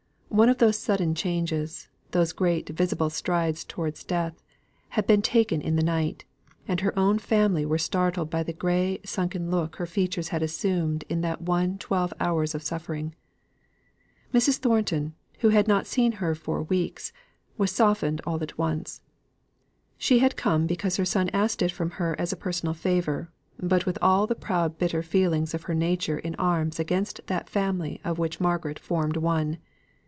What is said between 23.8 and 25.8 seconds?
with all the proud bitter feelings of her